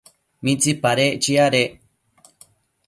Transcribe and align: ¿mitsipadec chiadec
¿mitsipadec 0.43 1.11
chiadec 1.23 1.71